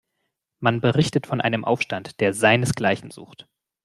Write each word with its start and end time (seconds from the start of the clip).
Man 0.59 0.81
berichtet 0.81 1.27
von 1.27 1.41
einem 1.41 1.63
Aufstand, 1.63 2.21
der 2.21 2.33
seinesgleichen 2.33 3.11
sucht. 3.11 3.47